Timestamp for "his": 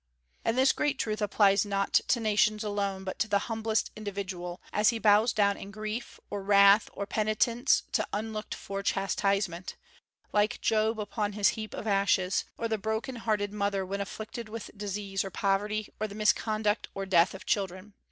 11.33-11.49